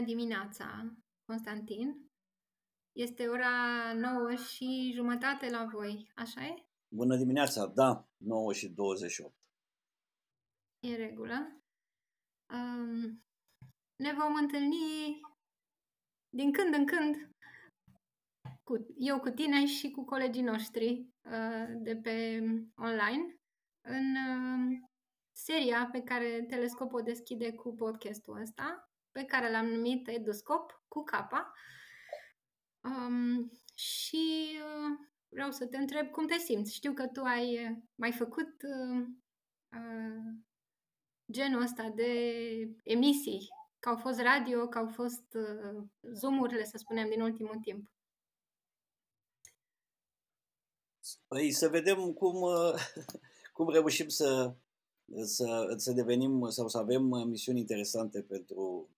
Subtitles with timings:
[0.00, 0.94] Bună dimineața,
[1.24, 2.10] Constantin!
[2.96, 6.66] Este ora 9 și jumătate la voi, așa e?
[6.94, 9.34] Bună dimineața, da, 9 și 28.
[10.86, 11.62] E regulă.
[12.54, 13.22] Um,
[13.96, 15.20] ne vom întâlni
[16.36, 17.30] din când în când
[18.62, 22.40] cu, eu cu tine și cu colegii noștri uh, de pe
[22.76, 23.36] online
[23.88, 24.78] în uh,
[25.36, 31.02] seria pe care Telescop o deschide cu podcastul ăsta, pe care l-am numit Eduscop cu
[31.02, 31.52] capa.
[32.82, 36.74] Um, și uh, vreau să te întreb cum te simți.
[36.74, 39.06] Știu că tu ai mai făcut uh,
[39.76, 40.34] uh,
[41.32, 42.12] genul ăsta de
[42.84, 45.82] emisii, că au fost radio, că au fost uh,
[46.12, 47.90] zoom-urile, să spunem, din ultimul timp.
[51.28, 52.74] Păi să vedem cum, uh,
[53.54, 54.54] cum reușim să,
[55.22, 58.88] să, să devenim sau să avem misiuni interesante pentru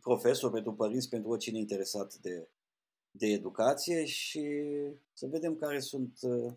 [0.00, 2.48] profesori, pentru părinți, pentru oricine interesat de,
[3.10, 4.64] de educație și
[5.12, 6.52] să vedem care sunt, uh,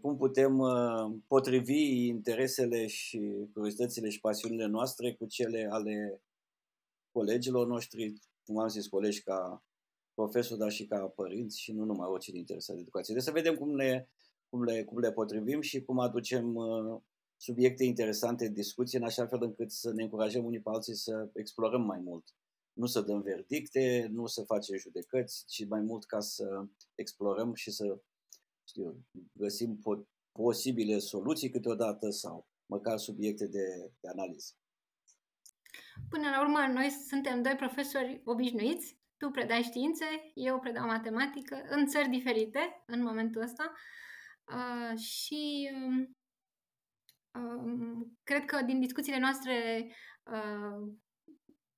[0.00, 6.22] cum putem uh, potrivi interesele și curiozitățile și pasiunile noastre cu cele ale
[7.12, 9.64] colegilor noștri, cum am zis, colegi ca
[10.14, 13.14] profesori, dar și ca părinți și nu numai oricine interesat de educație.
[13.14, 14.08] Deci să vedem cum le,
[14.48, 17.00] cum le, cum le potrivim și cum aducem uh,
[17.44, 21.30] subiecte interesante în discuție, în așa fel încât să ne încurajăm unii pe alții să
[21.34, 22.24] explorăm mai mult.
[22.72, 26.64] Nu să dăm verdicte, nu să facem judecăți, ci mai mult ca să
[26.94, 28.00] explorăm și să
[28.68, 34.52] știu, găsim po- posibile soluții câteodată sau măcar subiecte de, de analiză.
[36.08, 41.86] Până la urmă, noi suntem doi profesori obișnuiți tu predai științe, eu predau matematică în
[41.86, 43.72] țări diferite în momentul ăsta
[44.44, 46.08] uh, și uh,
[48.22, 49.86] cred că din discuțiile noastre
[50.22, 50.92] uh,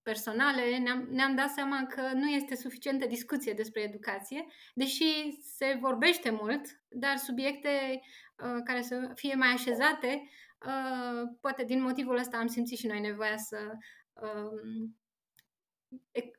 [0.03, 6.31] personale ne-am, ne-am dat seama că nu este suficientă discuție despre educație, deși se vorbește
[6.31, 8.01] mult, dar subiecte
[8.37, 10.29] uh, care să fie mai așezate,
[10.67, 13.73] uh, poate din motivul ăsta am simțit și noi nevoia să,
[14.13, 14.91] uh,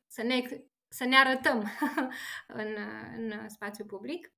[0.08, 0.42] să ne
[0.88, 1.72] să ne arătăm
[2.62, 2.76] în,
[3.18, 4.34] în spațiu public.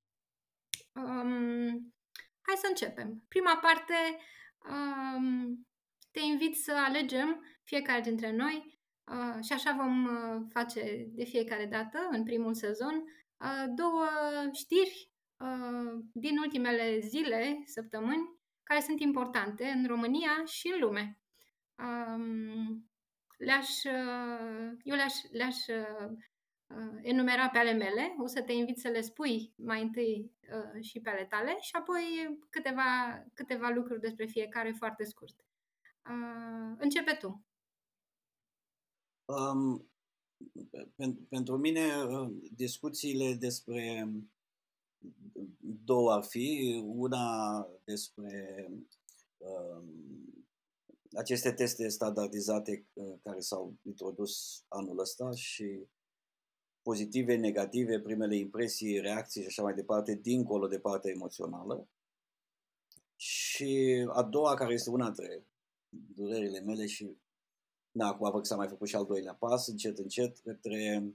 [0.93, 1.93] Um,
[2.41, 3.23] hai să începem.
[3.27, 3.93] Prima parte,
[4.69, 5.67] um,
[6.11, 8.79] te invit să alegem fiecare dintre noi
[9.11, 13.03] uh, și așa vom uh, face de fiecare dată în primul sezon
[13.37, 14.07] uh, două
[14.53, 21.19] știri uh, din ultimele zile, săptămâni, care sunt importante în România și în lume.
[21.77, 22.89] Um,
[23.37, 26.17] le-aș, uh, eu le-aș, le-aș uh, uh,
[27.01, 30.99] enumera pe ale mele, o să te invit să le spui mai întâi uh, și
[30.99, 35.45] pe ale tale și apoi câteva, câteva lucruri despre fiecare foarte scurt.
[36.09, 37.45] Uh, începe tu.
[39.25, 39.89] Um,
[40.95, 44.09] pen, pentru mine, uh, discuțiile despre
[45.59, 46.81] două ar fi.
[46.85, 48.67] Una despre
[49.37, 49.83] uh,
[51.11, 55.87] aceste teste standardizate uh, care s-au introdus anul ăsta și
[56.89, 61.87] pozitive, negative, primele impresii, reacții și așa mai departe, dincolo de partea emoțională.
[63.15, 65.47] Și a doua, care este una dintre
[65.89, 67.17] durerile mele și
[67.91, 71.13] na, acum văd că s-a mai făcut și al doilea pas, încet, încet, către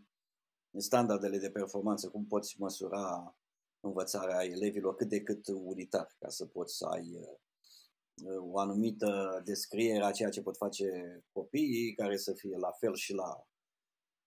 [0.77, 3.37] standardele de performanță, cum poți măsura
[3.81, 10.05] învățarea elevilor cât de cât unitar, ca să poți să ai uh, o anumită descriere
[10.05, 10.89] a ceea ce pot face
[11.33, 13.47] copiii, care să fie la fel și la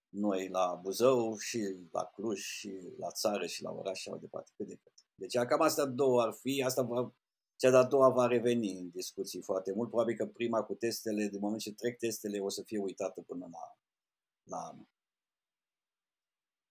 [0.10, 1.60] noi la Buzău și
[1.92, 4.94] la Cluj și la țară și la oraș și mai departe, cât de cât.
[5.16, 7.14] Deci cam astea două ar fi, asta va,
[7.56, 11.38] cea de-a doua va reveni în discuții foarte mult, probabil că prima cu testele, de
[11.40, 13.78] moment ce trec testele, o să fie uitată până la,
[14.44, 14.88] la anul.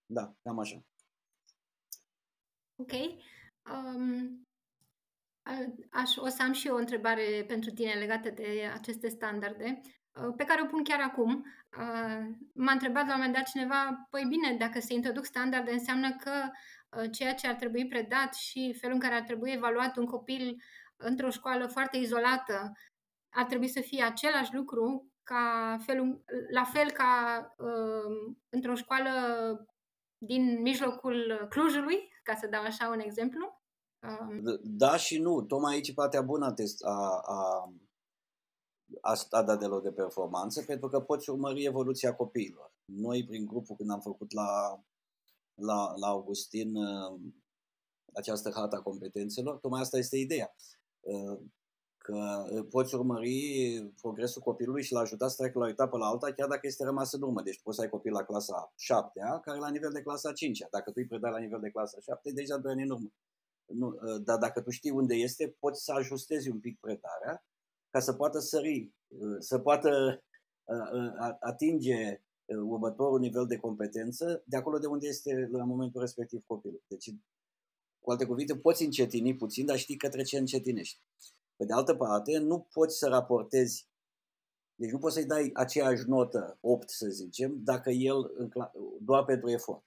[0.07, 0.85] Da, cam așa.
[2.77, 2.93] Ok.
[3.71, 4.47] Um,
[5.91, 9.81] aș, o să am și eu o întrebare pentru tine legată de aceste standarde.
[10.23, 11.45] Uh, pe care o pun chiar acum.
[11.79, 16.17] Uh, m-a întrebat la un moment dat cineva, păi bine, dacă se introduc standarde, înseamnă
[16.17, 16.33] că
[16.99, 20.63] uh, ceea ce ar trebui predat și felul în care ar trebui evaluat un copil
[20.97, 22.73] într-o școală foarte izolată
[23.37, 29.11] ar trebui să fie același lucru ca felul, la fel ca uh, într-o școală
[30.19, 33.63] din mijlocul Clujului, ca să dau așa un exemplu?
[34.03, 34.59] Uh.
[34.63, 35.43] Da și nu.
[35.43, 36.55] Tocmai aici partea bună
[36.85, 37.71] a, a
[39.01, 42.73] a standardelor de performanță, pentru că poți urmări evoluția copiilor.
[42.85, 44.81] Noi, prin grupul, când am făcut la,
[45.55, 47.21] la, la Augustin uh,
[48.15, 50.55] această harta competențelor, tocmai asta este ideea.
[51.01, 51.39] Uh,
[51.99, 56.07] că uh, poți urmări progresul copilului și l ajuta să treacă la o etapă la
[56.07, 57.43] alta, chiar dacă este rămas în urmă.
[57.43, 60.69] Deci poți să ai copil la clasa 7 care la nivel de clasa 5 -a.
[60.71, 63.13] Dacă tu îi predai la nivel de clasa 7 deja doi ani în urmă.
[63.65, 67.45] Nu, uh, dar dacă tu știi unde este, poți să ajustezi un pic predarea
[67.91, 70.21] ca să poată sări, uh, să poată
[71.41, 76.83] atinge următorul nivel de competență de acolo de unde este la momentul respectiv copilul.
[76.87, 77.15] Deci,
[78.01, 81.01] cu alte cuvinte, poți încetini puțin, dar știi către ce încetinești.
[81.57, 83.89] Pe de altă parte, nu poți să raportezi,
[84.75, 88.31] deci nu poți să-i dai aceeași notă, 8 să zicem, dacă el
[89.01, 89.85] doar pentru efort.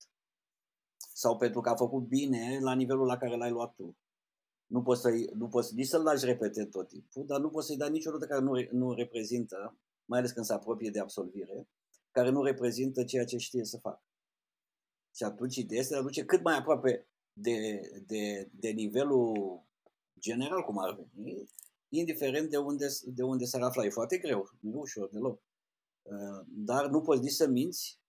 [1.13, 3.97] Sau pentru că a făcut bine la nivelul la care l-ai luat tu.
[4.69, 7.77] Nu poți, să nu poți nici să-l lași repete tot timpul, dar nu poți să-i
[7.77, 11.67] dai niciodată care nu, nu reprezintă, mai ales când se apropie de absolvire,
[12.11, 14.03] care nu reprezintă ceea ce știe să facă.
[15.15, 19.61] Și atunci ideea este de a duce cât mai aproape de, de, de nivelul
[20.19, 21.49] general, cum ar veni,
[21.89, 23.85] indiferent de unde, de unde s-ar afla.
[23.85, 25.41] E foarte greu, nu e ușor deloc.
[26.01, 27.99] Uh, dar nu poți nici să minți,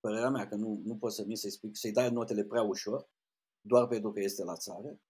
[0.00, 3.08] părerea mea că nu, nu poți să minți, să-i, spui, să-i dai notele prea ușor,
[3.60, 5.00] doar pentru că este la țară,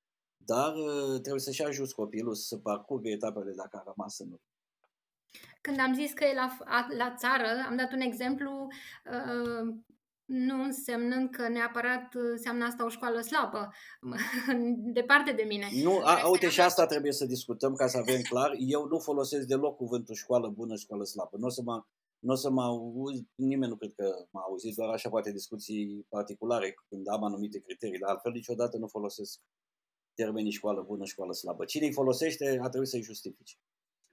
[0.44, 4.44] dar uh, trebuie să-și ajuți copilul să parcurgă etapele dacă a rămas în urmă.
[5.60, 6.56] Când am zis că e la,
[6.96, 8.66] la țară, am dat un exemplu
[9.04, 9.74] uh,
[10.30, 13.72] nu însemnând că neapărat înseamnă asta o școală slabă,
[15.00, 15.66] departe de mine.
[15.82, 18.54] Nu, a, uite și asta trebuie să discutăm ca să avem clar.
[18.58, 21.36] Eu nu folosesc deloc cuvântul școală bună, școală slabă.
[21.36, 21.84] Nu o să mă,
[22.18, 26.06] nu o să mă auzi, nimeni nu cred că m-a auzit, doar așa poate discuții
[26.08, 29.40] particulare când am anumite criterii, dar altfel niciodată nu folosesc
[30.22, 31.64] termenii școală bună, școală slabă.
[31.64, 33.56] Cine îi folosește a trebuit să-i justifice.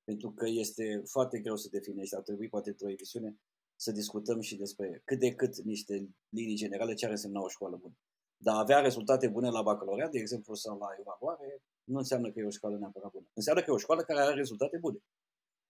[0.03, 3.39] Pentru că este foarte greu să definești, ar trebui poate într-o emisiune
[3.75, 7.75] să discutăm și despre cât de cât niște linii generale ce ar însemna o școală
[7.75, 7.97] bună.
[8.37, 12.45] Dar avea rezultate bune la bacalaureat, de exemplu, sau la evaluare, nu înseamnă că e
[12.45, 13.27] o școală neapărat bună.
[13.33, 14.97] Înseamnă că e o școală care are rezultate bune.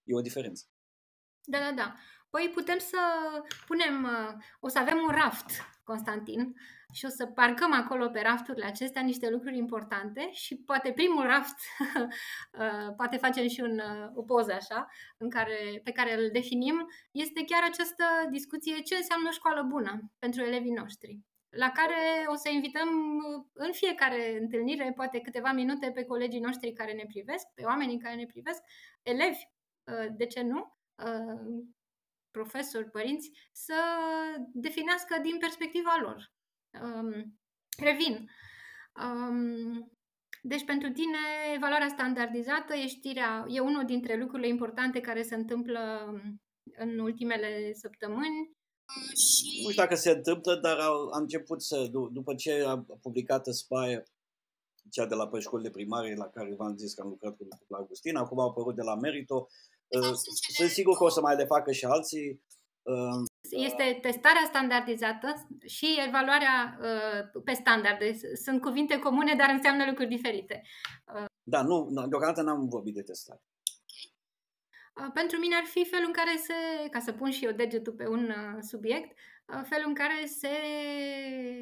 [0.04, 0.64] E o diferență.
[1.44, 1.96] Da, da, da.
[2.30, 3.00] Păi putem să
[3.68, 5.50] punem, uh, o să avem un raft,
[5.88, 6.56] Constantin,
[6.94, 11.58] și o să parcăm acolo pe rafturile acestea niște lucruri importante și poate primul raft,
[12.60, 14.88] uh, poate facem și un, uh, o poză așa,
[15.18, 20.12] în care, pe care îl definim, este chiar această discuție ce înseamnă o școală bună
[20.20, 21.20] pentru elevii noștri
[21.50, 22.90] la care o să invităm
[23.54, 28.16] în fiecare întâlnire, poate câteva minute, pe colegii noștri care ne privesc, pe oamenii care
[28.16, 28.62] ne privesc,
[29.02, 29.44] elevi,
[30.18, 30.78] de ce nu,
[32.38, 33.28] profesori, părinți,
[33.66, 33.78] să
[34.54, 36.20] definească din perspectiva lor.
[36.84, 37.12] Um,
[37.90, 38.16] revin.
[39.06, 39.92] Um,
[40.42, 41.24] deci pentru tine
[41.56, 45.82] evaluarea standardizată e știrea, e unul dintre lucrurile importante care se întâmplă
[46.78, 48.40] în ultimele săptămâni.
[49.24, 49.62] Și...
[49.64, 54.04] Nu știu dacă se întâmplă, dar am început să, după ce a publicat Aspire,
[54.92, 58.16] cea de la școlile primare la care v-am zis că am lucrat cu la Augustin,
[58.16, 59.77] acum au apărut de la Merito, Uh,
[60.58, 62.46] sunt sigur că o să mai le facă și alții.
[62.82, 68.18] Uh, este testarea standardizată și evaluarea uh, pe standarde.
[68.44, 70.62] Sunt cuvinte comune, dar înseamnă lucruri diferite.
[71.44, 73.42] Da, nu, deocamdată n-am vorbit de testare.
[75.14, 78.08] Pentru mine ar fi felul în care se, ca să pun și eu degetul pe
[78.08, 80.54] un subiect, felul în care se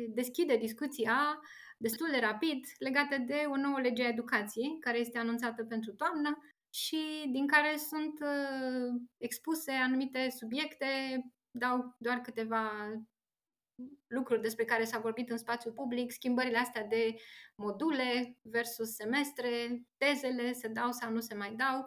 [0.10, 1.40] deschide discuția
[1.78, 6.38] destul de rapid legată de o nouă lege a educației, care este anunțată pentru toamnă
[6.76, 10.86] și din care sunt uh, expuse anumite subiecte,
[11.52, 12.72] dau doar câteva
[14.08, 17.16] lucruri despre care s-a vorbit în spațiu public, schimbările astea de
[17.56, 21.86] module versus semestre, tezele se dau sau nu se mai dau,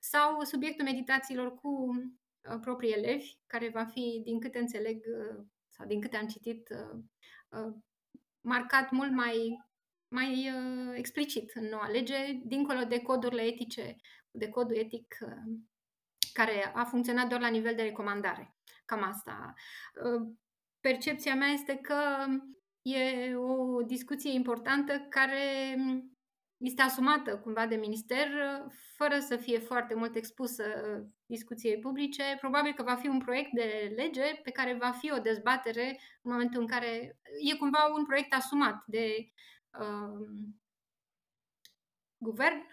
[0.00, 5.86] sau subiectul meditațiilor cu uh, proprii elevi, care va fi, din câte înțeleg uh, sau
[5.86, 7.00] din câte am citit, uh,
[7.48, 7.74] uh,
[8.40, 9.64] marcat mult mai,
[10.12, 12.14] mai uh, explicit în noua lege,
[12.44, 13.96] dincolo de codurile etice
[14.30, 15.54] de codul etic uh,
[16.32, 18.56] care a funcționat doar la nivel de recomandare.
[18.84, 19.52] Cam asta.
[20.04, 20.28] Uh,
[20.80, 22.26] percepția mea este că
[22.82, 25.76] e o discuție importantă care
[26.56, 28.28] este asumată cumva de minister
[28.96, 30.64] fără să fie foarte mult expusă
[31.26, 32.36] discuției publice.
[32.40, 36.32] Probabil că va fi un proiect de lege pe care va fi o dezbatere în
[36.32, 37.18] momentul în care
[37.52, 39.26] e cumva un proiect asumat de uh,
[42.22, 42.56] guvern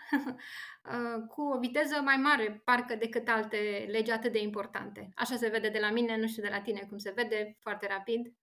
[0.94, 5.12] uh, cu o viteză mai mare, parcă, decât alte legi atât de importante.
[5.16, 7.88] Așa se vede de la mine, nu știu de la tine cum se vede, foarte
[7.88, 8.34] rapid.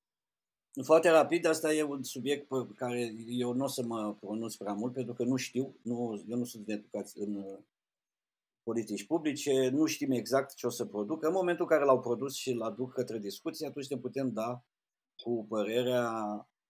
[0.84, 4.72] Foarte rapid, asta e un subiect pe care eu nu o să mă pronunț prea
[4.72, 7.58] mult, pentru că nu știu, nu, eu nu sunt educat în uh,
[8.62, 11.26] politici publice, nu știm exact ce o să producă.
[11.26, 14.64] În momentul în care l-au produs și l aduc către discuție, atunci ne putem da
[15.22, 16.10] cu părerea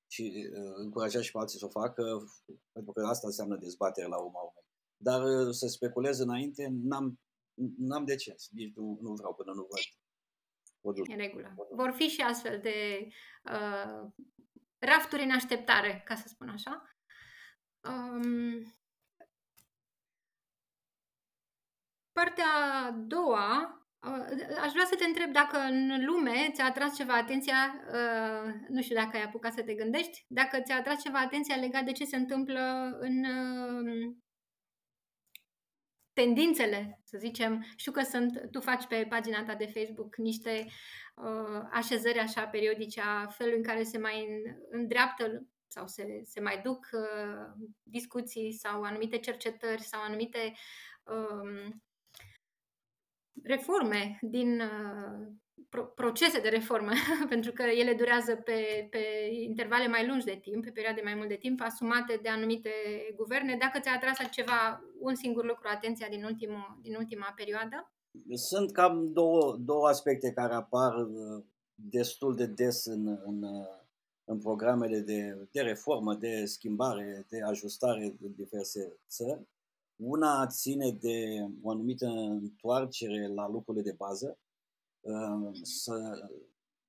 [0.07, 2.03] și uh, încuraja și pe alții să o facă,
[2.73, 4.65] pentru că asta înseamnă dezbatere la urma urmei.
[4.97, 7.21] dar uh, să speculez înainte, n-am,
[7.79, 8.35] n-am de ce.
[8.51, 9.81] Nici nu, nu vreau până nu văd.
[11.09, 11.55] În regulă.
[11.71, 13.09] Vor fi și astfel de
[13.45, 14.11] uh,
[14.79, 16.97] rafturi în așteptare, ca să spun așa.
[17.89, 18.77] Um,
[22.13, 22.47] partea
[22.85, 23.81] a doua
[24.61, 28.97] Aș vrea să te întreb dacă în lume ți-a atras ceva atenția, uh, nu știu
[28.97, 32.17] dacă ai apucat să te gândești, dacă ți-a atras ceva atenția legat de ce se
[32.17, 34.15] întâmplă în uh,
[36.13, 37.67] tendințele, să zicem.
[37.77, 40.67] Știu că sunt, tu faci pe pagina ta de Facebook niște
[41.15, 44.27] uh, așezări așa periodice a felului în care se mai
[44.71, 50.53] îndreaptă sau se, se mai duc uh, discuții sau anumite cercetări sau anumite
[51.03, 51.73] uh,
[53.43, 55.27] reforme, din uh,
[55.69, 56.91] pro- procese de reformă,
[57.35, 61.29] pentru că ele durează pe, pe intervale mai lungi de timp, pe perioade mai mult
[61.29, 62.71] de timp, asumate de anumite
[63.17, 63.57] guverne.
[63.61, 67.93] Dacă ți-a atras altceva, un singur lucru, atenția din, ultimul, din ultima perioadă?
[68.35, 73.77] Sunt cam două, două aspecte care apar uh, destul de des în, în, uh,
[74.25, 79.47] în programele de, de reformă, de schimbare, de ajustare în diverse țări.
[79.97, 84.39] Una ține de o anumită întoarcere la lucrurile de bază,
[85.01, 85.95] uh, să,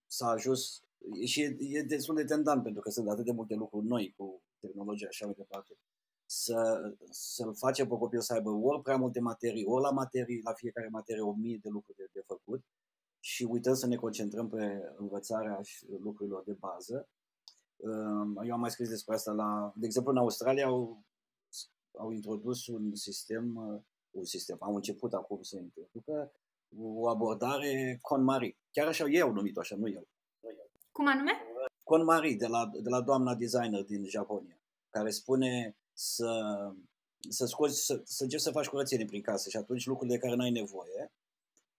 [0.05, 0.81] s-a ajuns
[1.25, 4.41] și e, e destul de tentant pentru că sunt atât de multe lucruri noi cu
[4.59, 5.77] tehnologia și așa mai departe.
[6.25, 10.53] Să, să-l facem pe copil să aibă ori prea multe materii, ori la materii, la
[10.53, 12.65] fiecare materie o mie de lucruri de, de făcut
[13.19, 15.61] și uităm să ne concentrăm pe învățarea
[15.99, 17.09] lucrurilor de bază.
[17.75, 21.05] Uh, eu am mai scris despre asta la, de exemplu, în Australia au
[21.97, 26.31] au introdus un sistem, uh, un sistem, au început acum să introducă
[26.79, 28.57] o abordare KonMari.
[28.71, 30.07] Chiar așa ei au numit-o așa, nu eu.
[30.91, 31.31] Cum anume?
[31.83, 36.41] KonMari, de la, de la doamna designer din Japonia, care spune să,
[37.29, 40.35] să scoți, să, să încerci să faci curățenie prin casă și atunci lucrurile de care
[40.35, 41.11] n-ai nevoie,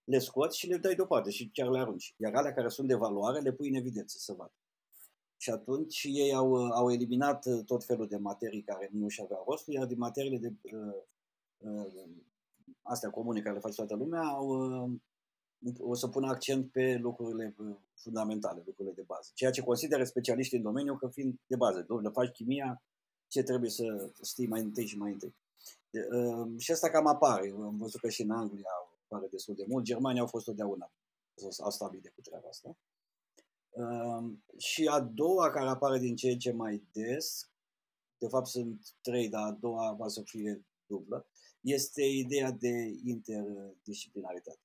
[0.03, 2.13] le scoți și le dai deoparte și chiar le arunci.
[2.17, 4.53] Iar alea care sunt de valoare le pui în evidență să vadă.
[5.41, 9.45] Și atunci ei au, au eliminat uh, tot felul de materii care nu și aveau
[9.47, 10.93] rostul, iar din materiile de uh,
[11.57, 12.09] uh,
[12.81, 14.91] astea comune care le face toată lumea, au, uh,
[15.79, 19.31] o să pună accent pe lucrurile uh, fundamentale, lucrurile de bază.
[19.33, 21.85] Ceea ce consideră specialiștii în domeniu că fiind de bază.
[21.87, 22.83] Domnule, faci chimia,
[23.27, 25.35] ce trebuie să știi mai întâi și mai întâi.
[25.89, 27.53] De, uh, și asta cam apare.
[27.61, 28.69] Am văzut că și în Anglia
[29.03, 29.83] apare destul de mult.
[29.83, 30.91] Germania au fost totdeauna.
[31.59, 32.77] Au stabilit cu treaba asta.
[34.57, 37.51] Și a doua care apare din ce în ce mai des,
[38.17, 41.27] de fapt sunt trei, dar a doua va să fie dublă,
[41.61, 44.59] este ideea de interdisciplinaritate.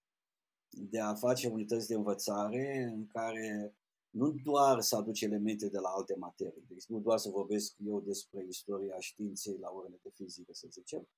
[0.68, 3.75] De a face unități de învățare în care
[4.11, 8.00] nu doar să aduci elemente de la alte materii, deci nu doar să vorbesc eu
[8.00, 11.08] despre istoria științei la orele de fizică, să zicem,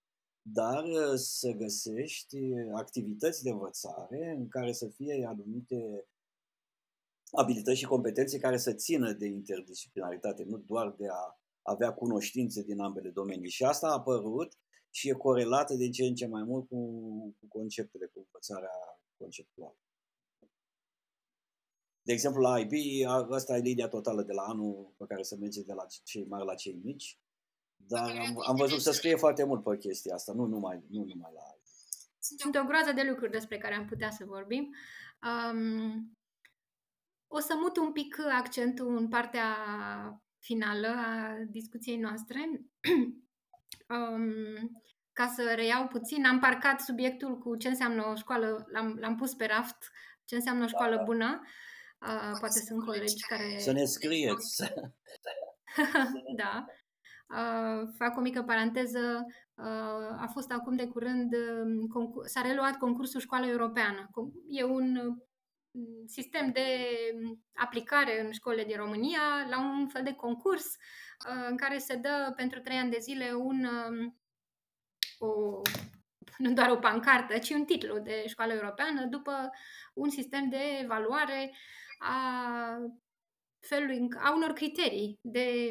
[0.43, 0.85] dar
[1.17, 2.39] să găsești
[2.75, 6.07] activități de învățare în care să fie anumite
[7.33, 12.81] abilități și competențe care să țină de interdisciplinaritate, nu doar de a avea cunoștințe din
[12.81, 13.51] ambele domenii.
[13.51, 14.59] Și asta a apărut
[14.91, 16.79] și e corelată de ce în ce mai mult cu,
[17.39, 19.77] cu conceptele, cu învățarea conceptuală.
[22.03, 22.73] De exemplu, la IB,
[23.31, 26.45] asta e linia totală de la anul pe care se merge de la cei mari
[26.45, 27.19] la cei mici,
[27.77, 31.31] dar am, am văzut să scrie foarte mult pe chestia asta, nu numai, nu numai
[31.35, 31.65] la IB.
[32.19, 34.75] Sunt o groază de lucruri despre care am putea să vorbim.
[35.29, 36.16] Um,
[37.29, 39.57] o să mut un pic accentul în partea
[40.39, 42.41] finală a discuției noastre.
[43.97, 49.17] um, ca să reiau puțin, am parcat subiectul cu ce înseamnă o școală, l-am, l-am
[49.17, 49.91] pus pe raft,
[50.25, 51.41] ce înseamnă o școală bună.
[52.01, 53.59] Uh, poate sunt colegi care...
[53.59, 54.63] Să ne scrieți!
[56.43, 56.65] da.
[57.29, 59.25] Uh, fac o mică paranteză.
[59.55, 64.11] Uh, a fost acum de curând, uh, s-a reluat concursul Școală Europeană.
[64.49, 65.17] E un
[66.07, 66.89] sistem de
[67.55, 72.33] aplicare în școlile din România la un fel de concurs uh, în care se dă
[72.37, 74.19] pentru trei ani de zile un, um,
[75.19, 75.61] o,
[76.39, 79.51] nu doar o pancartă, ci un titlu de școală europeană după
[79.95, 81.53] un sistem de evaluare
[81.99, 82.79] a
[83.61, 85.71] felului, a unor criterii de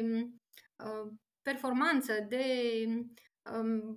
[0.76, 2.44] uh, performanță, de
[2.86, 3.14] um,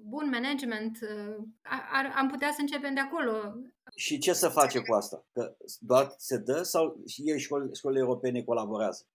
[0.04, 1.00] bun management.
[1.02, 1.44] Uh,
[1.92, 3.56] ar, am putea să începem de acolo.
[3.96, 5.26] Și ce să face cu asta?
[5.34, 9.06] Că doar se dă sau și ei școli, școlile europene colaborează?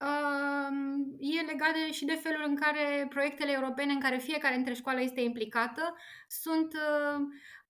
[0.00, 4.74] Um, e legat de, și de felul în care proiectele europene în care fiecare dintre
[4.74, 5.94] școală este implicată
[6.28, 7.20] sunt uh,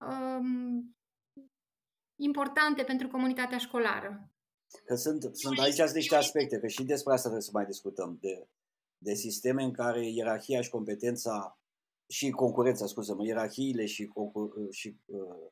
[0.09, 0.97] um,
[2.17, 4.31] importante pentru comunitatea școlară.
[4.85, 8.49] Că sunt, sunt aici niște aspecte, că și despre asta trebuie să mai discutăm, de,
[9.03, 11.61] de sisteme în care ierarhia și competența
[12.07, 15.51] și concurența, scuză-mă, ierarhiile și, concur, și uh,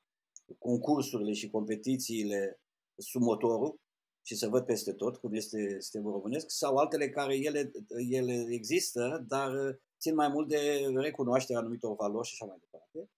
[0.59, 2.61] concursurile și competițiile
[2.97, 3.81] sub motorul
[4.27, 7.73] și să văd peste tot cum este sistemul românesc, sau altele care ele,
[8.11, 9.51] ele există, dar
[10.01, 13.11] țin mai mult de recunoașterea anumitor valori și așa mai departe.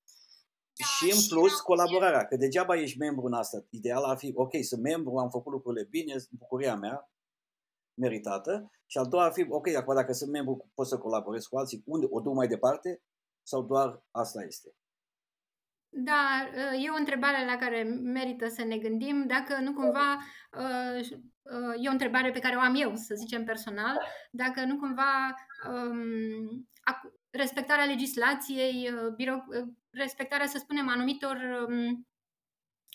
[0.80, 3.66] Da, și în plus colaborarea, că degeaba ești membru în asta.
[3.70, 7.10] Ideal ar fi, ok, sunt membru, am făcut lucrurile bine, bucuria mea,
[8.00, 8.71] meritată.
[8.87, 11.83] Și al doua ar fi, ok, acum dacă sunt membru, pot să colaborez cu alții,
[11.87, 13.02] unde o duc mai departe
[13.42, 14.75] sau doar asta este?
[15.92, 16.49] Da,
[16.85, 19.26] e o întrebare la care merită să ne gândim.
[19.26, 20.19] Dacă nu cumva,
[21.83, 23.99] e o întrebare pe care o am eu, să zicem personal,
[24.30, 25.35] dacă nu cumva
[25.69, 26.69] um,
[27.30, 28.90] respectarea legislației,
[29.90, 32.09] respectarea, să spunem, anumitor um,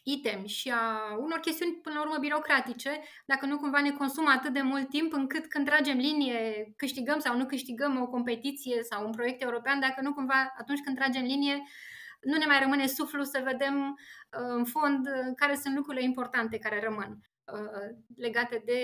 [0.05, 4.53] item și a unor chestiuni, până la urmă, birocratice, dacă nu cumva ne consumă atât
[4.53, 9.11] de mult timp încât când tragem linie, câștigăm sau nu câștigăm o competiție sau un
[9.11, 11.63] proiect european, dacă nu cumva atunci când tragem linie,
[12.21, 16.79] nu ne mai rămâne suflu să vedem uh, în fond care sunt lucrurile importante care
[16.79, 17.19] rămân
[17.53, 18.79] uh, legate de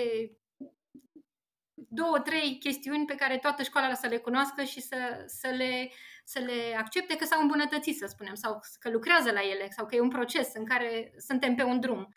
[1.74, 5.90] două, trei chestiuni pe care toată școala să le cunoască și să, să, le,
[6.32, 9.94] să le accepte că s-au îmbunătățit, să spunem, sau că lucrează la ele, sau că
[9.94, 12.08] e un proces în care suntem pe un drum.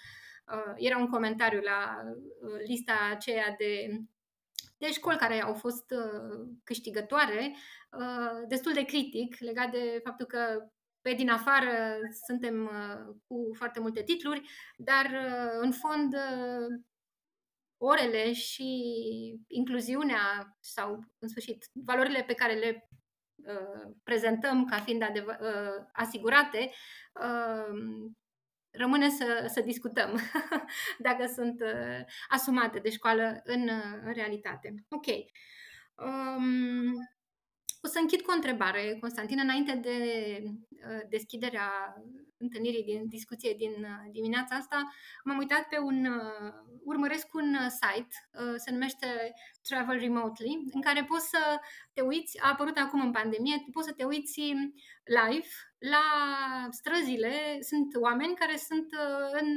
[0.53, 3.87] Uh, era un comentariu la uh, lista aceea de,
[4.77, 7.55] de școli care au fost uh, câștigătoare,
[7.91, 10.69] uh, destul de critic legat de faptul că
[11.01, 14.41] pe din afară suntem uh, cu foarte multe titluri,
[14.77, 16.81] dar uh, în fond uh,
[17.77, 18.69] orele și
[19.47, 22.95] incluziunea sau, în sfârșit, valorile pe care le uh,
[24.03, 26.71] prezentăm ca fiind adevă- uh, asigurate,
[27.13, 27.75] uh,
[28.71, 30.19] rămâne să, să discutăm
[31.07, 34.73] dacă sunt uh, asumate de școală în, uh, în realitate.
[34.89, 35.05] Ok.
[35.95, 36.93] Um,
[37.85, 39.97] o să închid cu o întrebare, Constantin, înainte de
[40.43, 41.69] uh, deschiderea
[42.37, 44.93] întâlnirii din discuție din uh, dimineața asta.
[45.23, 48.15] M-am uitat pe un, uh, urmăresc un site,
[48.55, 49.07] se numește
[49.61, 51.59] Travel Remotely, în care poți să
[51.93, 54.39] te uiți, a apărut acum în pandemie, poți să te uiți
[55.03, 56.05] live la
[56.69, 58.87] străzile, sunt oameni care sunt
[59.31, 59.47] în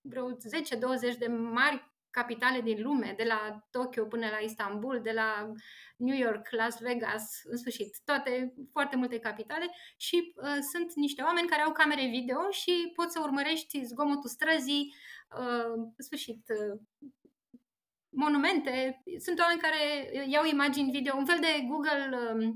[0.00, 5.52] vreo 10-20 de mari capitale din lume, de la Tokyo până la Istanbul, de la
[5.96, 11.48] New York, Las Vegas, în sfârșit, toate, foarte multe capitale și uh, sunt niște oameni
[11.48, 14.94] care au camere video și poți să urmărești zgomotul străzii,
[15.38, 16.80] uh, în sfârșit, uh,
[18.10, 19.02] monumente.
[19.18, 22.54] Sunt oameni care iau imagini video, un fel de Google uh,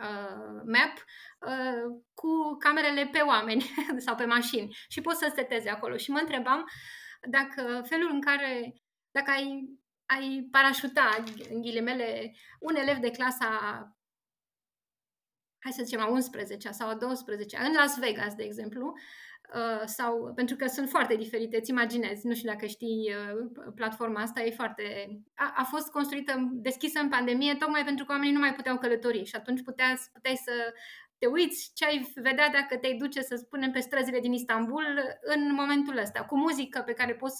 [0.00, 0.94] uh, Map
[1.40, 3.74] uh, cu camerele pe oameni
[4.06, 5.96] sau pe mașini și poți să setezi acolo.
[5.96, 6.64] Și mă întrebam
[7.26, 8.74] dacă felul în care,
[9.10, 13.48] dacă ai, ai parașuta, în ghilimele, un elev de clasa
[15.64, 18.92] hai să zicem a 11 sau a 12 în Las Vegas, de exemplu,
[19.54, 24.20] uh, sau pentru că sunt foarte diferite, îți imaginezi, nu știu dacă știi, uh, platforma
[24.20, 24.84] asta e foarte...
[25.34, 29.24] A, a fost construită, deschisă în pandemie, tocmai pentru că oamenii nu mai puteau călători
[29.24, 30.52] și atunci puteați, puteai să
[31.18, 34.84] te uiți ce ai vedea dacă te duce, să spunem, pe străzile din Istanbul
[35.20, 37.36] în momentul ăsta, cu muzică pe care poți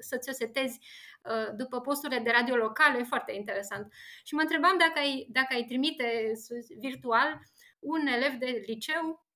[0.00, 0.78] să ți-o setezi
[1.22, 3.92] uh, după posturile de radio locale, foarte interesant.
[4.24, 6.32] Și mă întrebam dacă ai, dacă ai trimite
[6.78, 7.40] virtual
[7.78, 9.26] un elev de liceu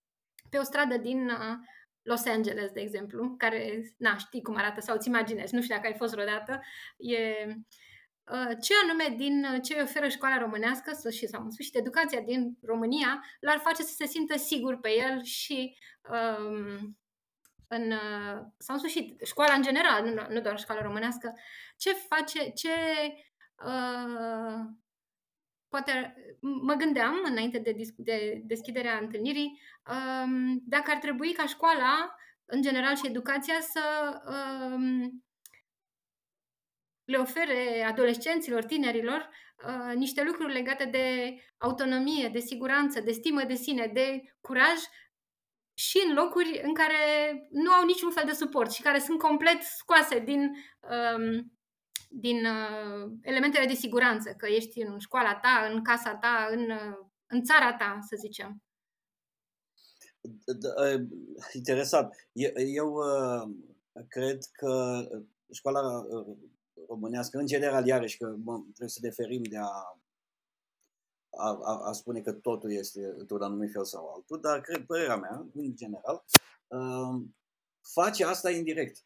[0.50, 1.56] pe o stradă din uh,
[2.02, 5.86] Los Angeles, de exemplu, care, na, știi cum arată sau îți imaginezi, nu știu dacă
[5.86, 6.60] ai fost vreodată,
[6.96, 7.54] e Uh,
[8.60, 13.24] ce anume din uh, ce oferă școala românească și sau în sfârșit educația din România
[13.40, 15.76] l-ar face să se simtă sigur pe el și
[16.10, 16.98] um,
[17.68, 21.32] în, uh, sau în sfârșit școala în general, nu, nu doar școala românească,
[21.76, 22.68] ce face, ce
[23.64, 24.64] uh,
[25.68, 29.60] poate mă gândeam înainte de, de deschiderea întâlnirii
[29.90, 32.14] um, dacă ar trebui ca școala
[32.44, 33.82] în general și educația să
[34.26, 35.22] um,
[37.08, 39.28] le ofere adolescenților, tinerilor,
[39.66, 44.78] uh, niște lucruri legate de autonomie, de siguranță, de stimă de sine, de curaj
[45.74, 46.98] și în locuri în care
[47.50, 51.52] nu au niciun fel de suport și care sunt complet scoase din, um,
[52.08, 56.96] din uh, elementele de siguranță, că ești în școala ta, în casa ta, în, uh,
[57.26, 58.62] în țara ta, să zicem.
[60.44, 60.90] Da,
[61.52, 62.14] interesant.
[62.74, 62.96] Eu
[64.08, 65.02] cred că
[65.52, 65.80] școala
[66.88, 70.00] românească, în general, iarăși că mă, trebuie să deferim de a,
[71.30, 75.16] a, a, a spune că totul este într-un anumit fel sau altul, dar cred, părerea
[75.16, 76.24] mea, în general,
[76.66, 77.22] uh,
[77.80, 79.02] face asta indirect.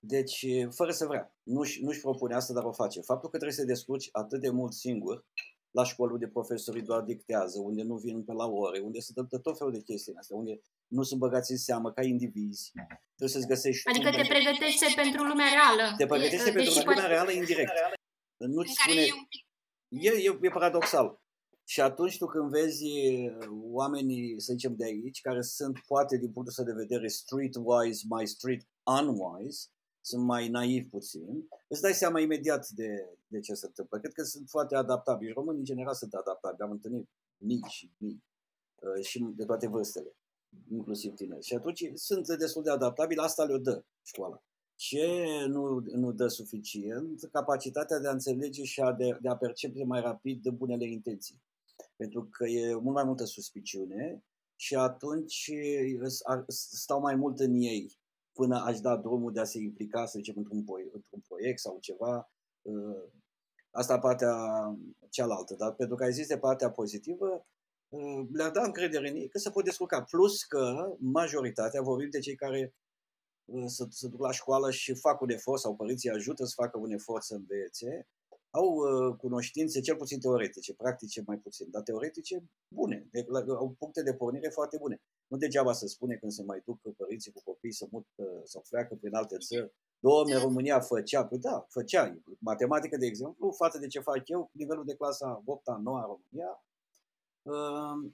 [0.00, 1.34] Deci, fără să vrea.
[1.42, 3.00] Nu-și, nu-și propune asta, dar o face.
[3.00, 5.24] Faptul că trebuie să te descurci atât de mult singur
[5.70, 9.38] la școli unde profesorii doar dictează, unde nu vin pe la ore, unde se întâmplă
[9.38, 12.70] tot felul de chestii astea, unde nu sunt băgați în seamă ca indivizi.
[13.16, 13.88] Trebuie să-ți găsești...
[13.88, 15.94] Adică te pregătește pentru lumea reală.
[15.96, 17.72] Te pregătește e, pentru lumea reală indirect.
[18.36, 19.02] Nu-ți spune...
[19.88, 21.20] E, e, e paradoxal.
[21.64, 22.84] Și atunci tu când vezi
[23.72, 28.62] oamenii, să zicem, de aici, care sunt poate din punctul de vedere streetwise, mai street
[28.84, 29.68] unwise,
[30.00, 32.88] sunt mai naivi puțin, îți dai seama imediat de,
[33.26, 33.98] de ce se întâmplă.
[33.98, 35.32] Cred că sunt foarte adaptabili.
[35.32, 36.62] Românii, în general, sunt adaptabili.
[36.62, 38.24] Am întâlnit mii și mii
[38.74, 40.16] uh, și de toate vârstele,
[40.70, 41.44] inclusiv tineri.
[41.44, 44.42] Și atunci sunt destul de adaptabili, asta le dă școala.
[44.74, 45.06] Ce
[45.48, 47.28] nu, nu dă suficient?
[47.32, 51.42] Capacitatea de a înțelege și a de, de a percepe mai rapid de bunele intenții.
[51.96, 54.24] Pentru că e mult mai multă suspiciune
[54.56, 55.50] și atunci
[56.46, 57.98] stau mai mult în ei
[58.32, 62.30] până aș da drumul de a se implica, să zicem, într-un, într-un proiect sau ceva.
[62.62, 63.02] Uh,
[63.70, 64.34] asta partea
[65.10, 67.59] cealaltă, dar pentru că există partea pozitivă, uh,
[68.32, 70.02] le-ar da încredere în ei că se pot descurca.
[70.02, 72.74] Plus că majoritatea, vorbim de cei care
[73.44, 76.78] uh, se, se duc la școală și fac un efort sau părinții ajută să facă
[76.78, 78.08] un efort să învețe,
[78.50, 83.74] au uh, cunoștințe cel puțin teoretice, practice mai puțin, dar teoretice bune, de, la, au
[83.78, 85.00] puncte de pornire foarte bune.
[85.26, 88.06] Nu degeaba să spune când se mai duc părinții cu copii să mut
[88.44, 89.72] sau pleacă prin alte țări.
[89.98, 92.20] Doamne, România făcea, păi da, făcea.
[92.38, 96.00] Matematică, de exemplu, față de ce fac eu, nivelul de clasa 8 a 9 a
[96.00, 96.69] România, uh,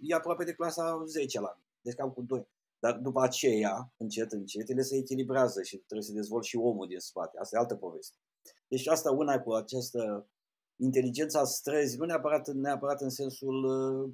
[0.01, 2.49] e aproape de clasa 10 la mine, deci cam cu 2.
[2.79, 6.99] Dar după aceea, încet, încet, ele se echilibrează și trebuie să dezvolți și omul din
[6.99, 7.39] spate.
[7.39, 8.17] Asta e altă poveste.
[8.69, 10.29] Deci asta una cu această
[10.77, 14.13] inteligența străzii, nu neapărat, neapărat în sensul uh,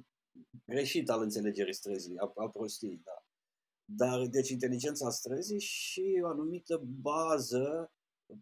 [0.65, 3.25] greșit al înțelegerii străzii, al, al prostiei, da.
[3.85, 7.91] Dar, deci, inteligența străzii și o anumită bază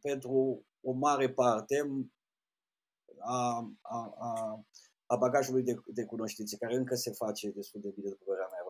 [0.01, 2.05] pentru o mare parte
[3.19, 4.65] a, a, a,
[5.11, 8.61] a bagajului de, de cunoștințe, care încă se face destul de bine, după părerea mea.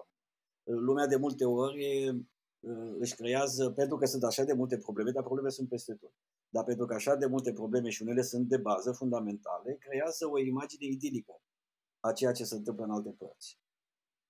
[0.63, 5.23] Lumea de multe ori uh, își creează, pentru că sunt așa de multe probleme, dar
[5.23, 6.13] probleme sunt peste tot.
[6.49, 10.39] Dar pentru că așa de multe probleme și unele sunt de bază, fundamentale, creează o
[10.39, 11.41] imagine idilică
[11.99, 13.59] a ceea ce se întâmplă în alte părți.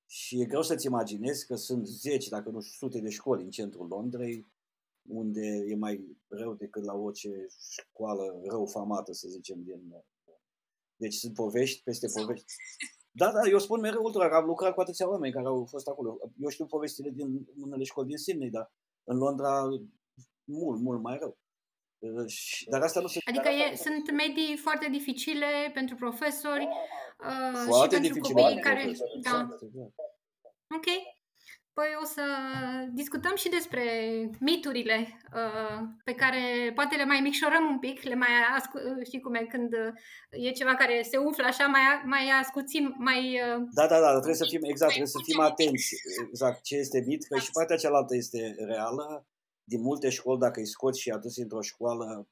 [0.05, 3.87] Și e greu să-ți imaginezi că sunt zeci, dacă nu sute de școli în centrul
[3.87, 4.47] Londrei,
[5.09, 10.03] unde e mai rău decât la orice școală rău famată, să zicem, din...
[11.01, 12.45] Deci sunt povești peste povești.
[13.11, 15.87] Da, da, eu spun mereu ultra, că am lucrat cu atâția oameni care au fost
[15.87, 16.17] acolo.
[16.37, 18.71] Eu știu povestile din unele școli din Sydney, dar
[19.03, 19.67] în Londra
[20.43, 21.37] mult, mult mai rău.
[22.69, 23.19] Dar asta nu se...
[23.25, 28.83] Adică e, sunt medii foarte dificile pentru profesori uh, foarte și pentru copiii care...
[28.83, 28.91] Da.
[28.91, 29.93] Exact, exact.
[30.77, 30.87] Ok.
[31.73, 32.25] Păi o să
[32.93, 33.83] discutăm și despre
[34.39, 34.97] miturile
[35.39, 39.45] uh, pe care poate le mai micșorăm un pic, le mai ascu- știi cum e
[39.45, 39.71] când
[40.29, 43.21] e ceva care se umflă așa, mai, mai ascuțim, mai...
[43.47, 45.95] Uh, da, da, da, trebuie să fim, exact, trebuie să fim atenți,
[46.27, 49.25] exact, ce este mit, că și partea cealaltă este reală,
[49.63, 52.27] din multe școli, dacă îi scoți și adus într-o școală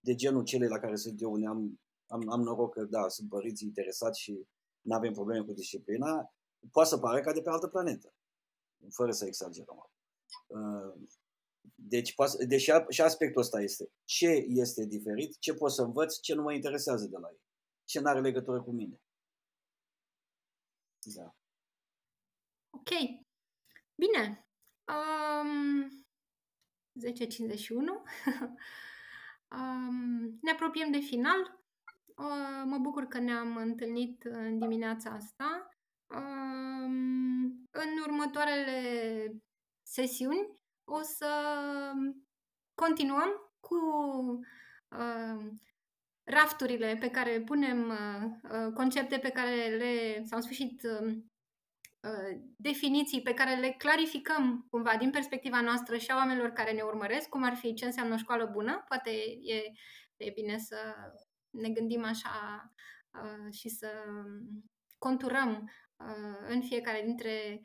[0.00, 3.28] de genul celei la care sunt eu, unde am, am, am noroc că, da, sunt
[3.28, 4.46] părinți interesați și
[4.80, 6.32] nu avem probleme cu disciplina,
[6.72, 8.14] poate să pare ca de pe altă planetă,
[8.88, 9.90] fără să exagerăm.
[10.46, 11.08] Uh,
[11.74, 12.14] deci,
[12.48, 16.52] deși și aspectul ăsta este ce este diferit, ce pot să învăț, ce nu mă
[16.52, 17.42] interesează de la ei,
[17.84, 19.00] ce nu are legătură cu mine.
[21.02, 21.34] Da.
[22.70, 22.88] Ok.
[23.94, 24.48] Bine.
[24.86, 25.88] Um,
[26.98, 27.20] 10.51.
[30.42, 31.58] ne apropiem de final.
[32.64, 35.68] Mă bucur că ne-am întâlnit în dimineața asta.
[37.82, 38.80] În următoarele
[39.82, 41.32] sesiuni o să
[42.74, 43.28] continuăm
[43.60, 43.76] cu
[46.24, 47.92] rafturile pe care punem
[48.74, 50.82] concepte pe care le, sau în sfârșit,
[52.02, 56.82] Uh, definiții pe care le clarificăm cumva din perspectiva noastră și a oamenilor care ne
[56.82, 58.84] urmăresc, cum ar fi ce înseamnă o școală bună.
[58.88, 59.10] Poate
[59.42, 59.62] e,
[60.16, 60.76] e bine să
[61.50, 62.72] ne gândim așa
[63.10, 63.88] uh, și să
[64.98, 65.89] conturăm uh,
[66.48, 67.62] în fiecare dintre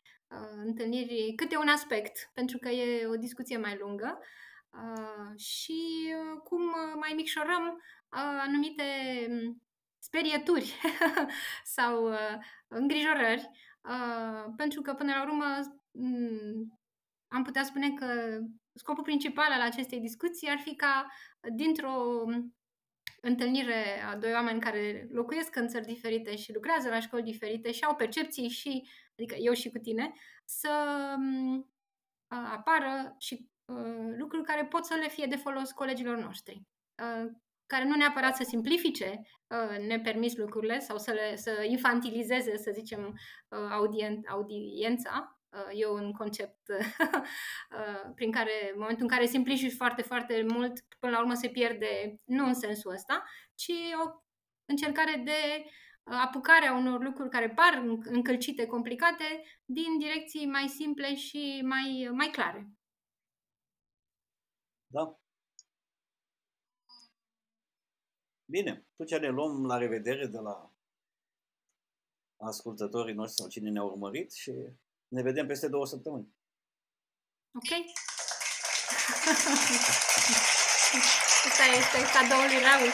[0.66, 4.20] întâlniri câte un aspect, pentru că e o discuție mai lungă.
[5.36, 6.62] Și cum
[7.00, 7.82] mai micșorăm
[8.46, 8.84] anumite
[10.00, 10.74] sperieturi
[11.78, 12.10] sau
[12.68, 13.50] îngrijorări.
[13.90, 15.46] Uh, pentru că, până la urmă,
[15.92, 16.80] mm,
[17.28, 18.40] am putea spune că
[18.74, 21.06] scopul principal al acestei discuții ar fi ca,
[21.56, 22.24] dintr-o
[23.26, 27.84] întâlnire a doi oameni care locuiesc în țări diferite și lucrează la școli diferite și
[27.84, 30.14] au percepții și, adică eu și cu tine,
[30.46, 30.70] să
[32.30, 36.62] uh, apară și uh, lucruri care pot să le fie de folos colegilor noștri.
[37.04, 37.32] Uh,
[37.66, 43.20] care nu neapărat să simplifice uh, nepermis lucrurile sau să, le, să infantilizeze, să zicem,
[43.50, 45.35] uh, audien, audiența.
[45.56, 50.80] Uh, e un concept uh, prin care, în momentul în care simplifici foarte, foarte mult,
[51.00, 53.72] până la urmă se pierde, nu în sensul ăsta, ci
[54.06, 54.22] o
[54.66, 55.64] încercare de
[56.04, 62.28] uh, apucarea unor lucruri care par încălcite, complicate, din direcții mai simple și mai, mai
[62.28, 62.70] clare.
[64.88, 65.20] Da.
[68.46, 70.72] Bine, atunci ne luăm la revedere de la
[72.38, 74.52] ascultătorii noștri sau cine ne-a urmărit și
[75.08, 76.28] ne vedem peste două săptămâni.
[77.54, 77.70] Ok.
[81.48, 82.92] Asta este cadoul lui Raul.